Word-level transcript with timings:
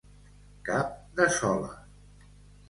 Cap 0.69 0.95
de 1.19 1.27
sola. 1.35 1.71